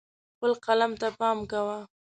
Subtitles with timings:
[0.35, 1.79] خپل قلم ته پام کوه.